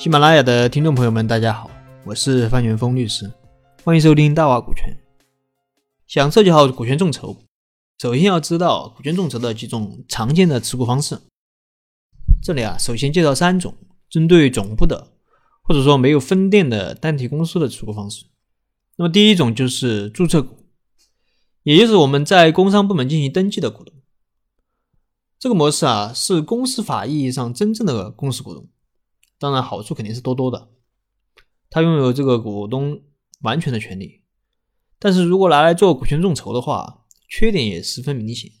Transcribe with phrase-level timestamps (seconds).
[0.00, 1.70] 喜马拉雅的听众朋友们，大家好，
[2.06, 3.30] 我是范元峰律师，
[3.84, 4.96] 欢迎收听大话股权。
[6.06, 7.36] 想设计好股权众筹，
[7.98, 11.20] 首先要知道股权众筹的几种常见的持股方式。
[12.42, 13.74] 这里啊，首先介绍三种
[14.08, 15.08] 针对总部的，
[15.60, 18.24] 或者说没有分店的单体公司的持股方式。
[18.96, 20.64] 那么第一种就是注册股，
[21.62, 23.94] 也就是我们在工商部门进行登记的股东。
[25.38, 28.66] 这个模式啊，是公司法意义上真正的公司股东，
[29.40, 30.68] 当然好处肯定是多多的。
[31.70, 33.02] 他拥有这个股东
[33.40, 34.22] 完全的权利，
[34.98, 38.52] 但是如果拿来做股权众筹的话，缺点也十分明显。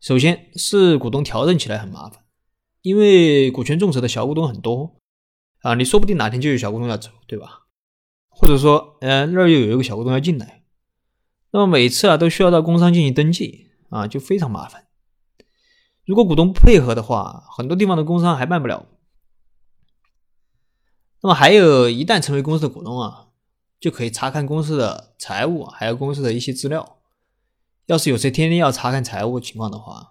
[0.00, 2.24] 首先是股东调整起来很麻烦，
[2.82, 5.00] 因为股权众筹的小股东很多
[5.62, 7.66] 啊，你说不定哪天就有小股东要走，对吧？
[8.28, 10.62] 或者说，呃，那儿又有一个小股东要进来，
[11.50, 14.86] 那么每次啊都需要到工商进行登记啊，就非常麻烦。
[16.04, 18.86] 如果股东不配合的话，很多地方的工商还办不了。
[21.26, 23.26] 那么还有一旦成为公司的股东啊，
[23.80, 27.00] 就可以查看公司的财务，还有公司的一些资料。
[27.86, 30.10] 要是有谁天天要查看财务情况的话，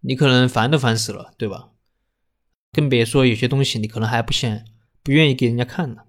[0.00, 1.68] 你可能烦都烦死了，对吧？
[2.72, 4.64] 更别说有些东西你可能还不想、
[5.04, 6.02] 不愿意给人家看呢。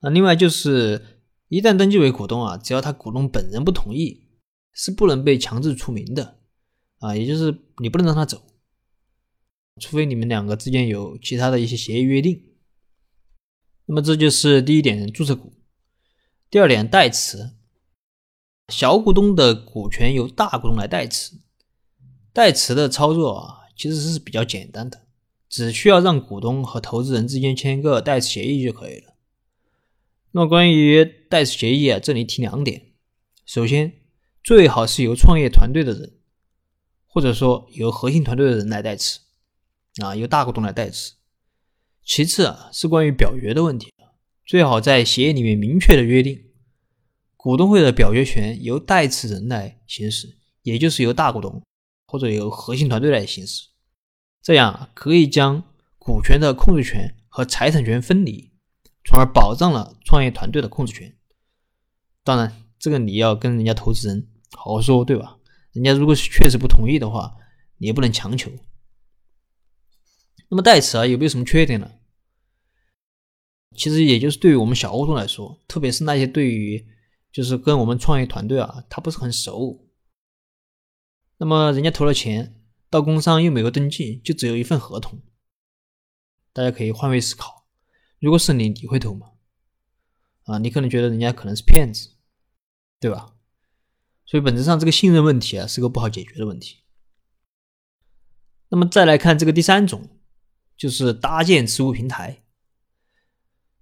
[0.00, 4.26] 那另外就是，一旦登记为股东啊，只要他股东本人不同意，
[4.72, 6.38] 是不能被强制除名的。
[7.00, 8.42] 啊，也就是你不能让他走，
[9.80, 12.42] 除非你们两个之间有其他的一些协议约定。
[13.86, 15.52] 那么这就是第一点，注册股。
[16.48, 17.50] 第二点，代持。
[18.68, 21.36] 小股东的股权由大股东来代持，
[22.32, 25.06] 代持的操作啊，其实是比较简单的，
[25.48, 29.14] 只需要让股东和投资人之间签个代持协议就可以了。
[30.30, 32.92] 那么关于代持协议啊，这里提两点：
[33.44, 33.92] 首先，
[34.42, 36.14] 最好是由创业团队的人。
[37.06, 39.20] 或者说由核心团队的人来代持，
[40.02, 41.12] 啊，由大股东来代持。
[42.04, 43.92] 其次啊，是关于表决的问题，
[44.44, 46.44] 最好在协议里面明确的约定，
[47.36, 51.62] 股东会的表决权由代持人来行使，也就是由大股东
[52.06, 53.68] 或者由核心团队来行使，
[54.42, 55.62] 这样可以将
[55.98, 58.52] 股权的控制权和财产权分离，
[59.04, 61.16] 从而保障了创业团队的控制权。
[62.22, 65.38] 当然，这个你要跟人家投资人好好说，对吧？
[65.72, 67.36] 人家如果是确实不同意的话，
[67.78, 68.50] 你也不能强求。
[70.48, 71.90] 那么代持啊，有没有什么缺点呢？
[73.76, 76.86] 其实也就是对于我们小股东来说，特别是那些对于
[77.32, 79.88] 就是跟我们创业团队啊，他不是很熟，
[81.38, 85.20] 那么人家投了钱到工商又没有登记，就只有一份合同。
[86.52, 87.66] 大家可以换位思考，
[88.20, 89.32] 如果是你，你会投吗？
[90.44, 92.10] 啊，你可能觉得人家可能是骗子，
[93.00, 93.34] 对吧？
[94.24, 96.84] 所以本质上，这个信任问题啊，是个不好解决的问题。
[98.68, 100.08] 那么再来看这个第三种，
[100.76, 102.42] 就是搭建持股平台。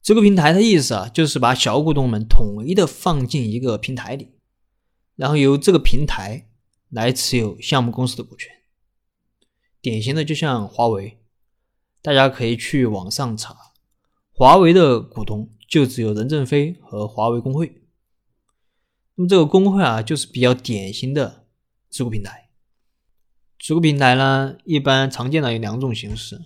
[0.03, 4.32] 持股平台的意思啊，就是把小股东们统一的放进一个平台里，
[5.14, 6.48] 然后由这个平台
[6.88, 8.50] 来持有项目公司的股权。
[9.80, 11.19] 典型的就像华为，
[12.00, 13.56] 大家可以去网上查，
[14.32, 17.82] 华为的股东就只有任正非和华为工会。
[19.14, 21.47] 那么这个工会啊，就是比较典型的
[21.91, 22.50] 持股平台。
[23.59, 26.41] 持股平台呢，一般常见的有两种形式，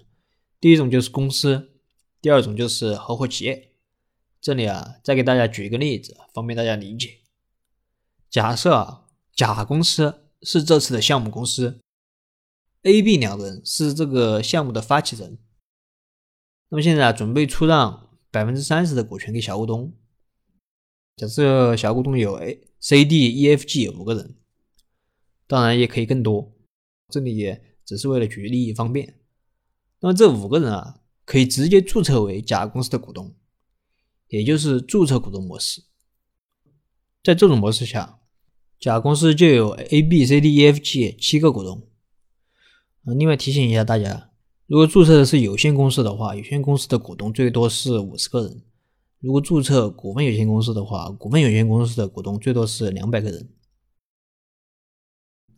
[0.67, 1.71] 第一种就是公司，
[2.21, 3.71] 第二种就是合伙企业。
[4.41, 7.19] 这里啊，再给大家举一个例子，方便大家理解。
[8.29, 11.79] 假设啊，甲公司是这次的项目公司
[12.83, 15.39] ，A、B 两人是这个项目的发起人。
[16.71, 19.95] 那么现在啊，准备出让百分之三十的股权给小股东。
[21.15, 24.35] 假设小股东有 A、C、D、E、F、G 五个人，
[25.47, 26.53] 当然也可以更多，
[27.11, 29.21] 这里也只是为了举例方便。
[30.01, 33.35] 那么这五个人啊，可以直接注册为甲公司的股东，
[34.29, 35.83] 也就是注册股东模式。
[37.23, 38.21] 在这种模式下，
[38.79, 41.89] 甲公司就有 A、B、C、D、E、F、G 七个股东。
[43.03, 44.31] 另外提醒一下大家，
[44.67, 48.63] 如果注册的是有限公司的话，有限公司的股东最多是五十个人。
[49.21, 53.49] 如果注册股份有限公司的话，股份有限公司的股东最多是两百个人。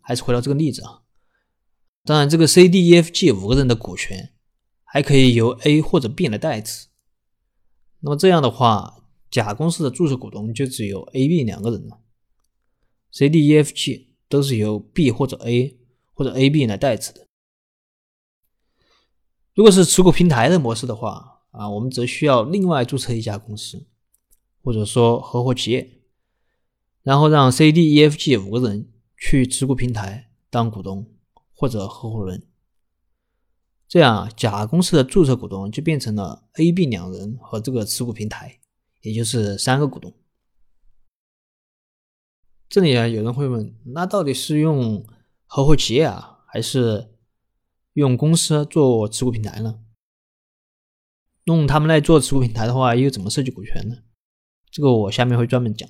[0.00, 1.02] 还是回到这个例子啊，
[2.08, 4.32] 当然这个 C、D、E、F、G 五个人的股权
[4.82, 6.87] 还可以由 A 或者 B 来代持。
[8.00, 12.00] 那么这样的话，甲公司的注册股东就只有 A、B 两个人了
[13.12, 15.78] ，C、D、E、F、G 都是由 B 或者 A
[16.14, 17.26] 或者 A、B 来代持的。
[19.52, 23.87] 如果是持股平台的模式的话，啊，我们则需要另外注册一家公司，
[24.62, 26.00] 或者说合伙企业，
[27.02, 31.06] 然后让 C、D、E、F、G 五个人去持股平台当股东
[31.58, 32.46] 或者合伙人。
[33.88, 38.60] 这样甲公司的注册股东就变成了 A、B 两人和这个持股平台，
[39.00, 40.14] 也就是三个股东。
[42.69, 45.05] 这里啊，有人会问，那到底是用
[45.46, 47.16] 合伙企业啊，还是
[47.94, 49.81] 用公司做持股平台呢？
[51.44, 53.96] 用他们来做持股平台的话，又怎么设计股权呢？
[54.70, 55.88] 这个我下面会专门讲。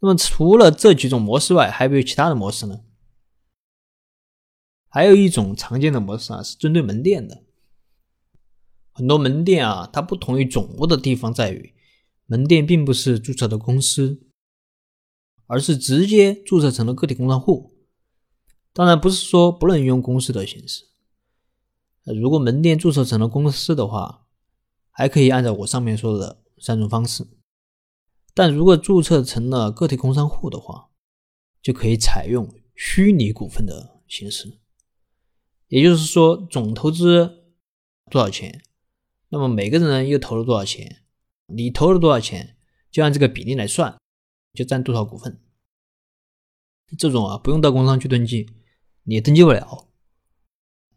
[0.00, 2.80] 那么除了这几种模式外，还有没有其他的模式呢？
[4.92, 7.44] 还有一种常见的模式啊，是针对门店的。
[8.92, 11.72] 很多门店啊，它不同于总部的地方在于，
[12.26, 14.20] 门店并不是注册的公司，
[15.46, 17.76] 而是直接注册成了个体工商户。
[18.72, 20.84] 当然，不是说不能用公司的形式。
[22.04, 24.26] 如果门店注册成了公司的话，
[24.90, 27.26] 还可以按照我上面说的三种方式。
[28.34, 30.90] 但如果注册成了个体工商户的话，
[31.62, 34.58] 就可以采用虚拟股份的形式。
[35.70, 37.44] 也就是说，总投资
[38.10, 38.60] 多少钱，
[39.28, 41.04] 那么每个人又投了多少钱，
[41.46, 42.56] 你投了多少钱，
[42.90, 43.96] 就按这个比例来算，
[44.52, 45.40] 就占多少股份。
[46.98, 48.50] 这种啊，不用到工商去登记，
[49.04, 49.88] 你也登记不了，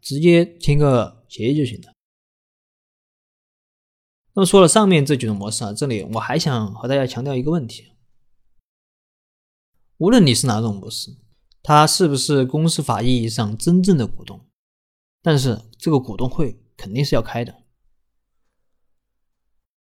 [0.00, 1.94] 直接签个协议就行了。
[4.32, 7.92] 那么说了上面这几种模式啊，这里我还想和大家强调一个问题：
[9.98, 11.16] 无论你是哪种模式，
[11.62, 14.44] 它是不是公司法意义上真正的股东？
[15.26, 17.62] 但是这个股东会肯定是要开的，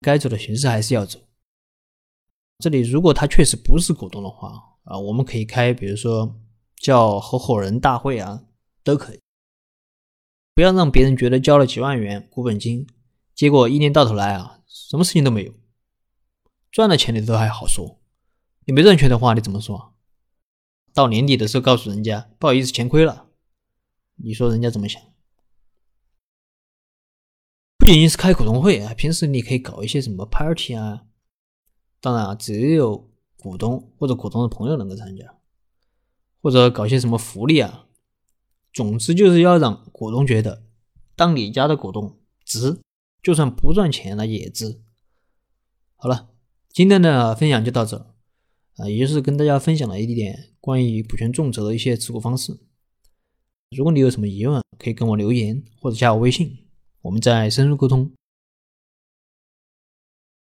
[0.02, 1.22] 该走的形式还是要走。
[2.60, 6.38] 这里如果他确实不是股东的话啊，我们可以开，比如说
[6.76, 8.44] 叫合伙人大会啊，
[8.84, 9.22] 都可以。
[10.54, 12.86] 不要让别人觉得交了几万元股本金，
[13.34, 15.54] 结果一年到头来啊，什么事情都没有。
[16.70, 18.02] 赚了钱你都还好说，
[18.66, 19.96] 你没赚钱的话你怎么说？
[20.94, 23.30] 到年底的时候告诉人家不好意思钱亏了，
[24.18, 25.02] 你说人家怎么想？
[27.92, 31.04] 不仅是开股东会啊，平时你可以搞一些什么 party 啊。
[32.00, 35.26] 当然啊，只有股东或者股东的朋友能够参加，
[36.42, 37.88] 或者搞些什么福利啊。
[38.72, 40.64] 总之就是要让股东觉得，
[41.18, 42.80] 当你家的股东值，
[43.22, 44.80] 就算不赚钱了也值。
[45.98, 46.30] 好了，
[46.70, 48.14] 今天的分享就到这
[48.78, 52.58] 啊，也就是跟大家分享了一点关于股权重责的一些持股方式。
[53.76, 56.58] 如果你有什么疑问，可以跟我留言或者加我微信。
[57.02, 58.12] 我们再深入沟通。